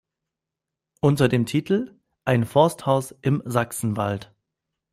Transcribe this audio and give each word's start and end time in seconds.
Unter 0.99 1.29
dem 1.29 1.45
Titel 1.45 1.93
"Ein 2.25 2.47
Forsthaus 2.47 3.13
im 3.21 3.43
Sachsenwald. 3.45 4.33